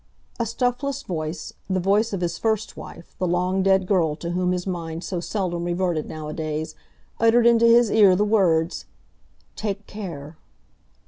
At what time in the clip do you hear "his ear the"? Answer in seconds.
7.67-8.25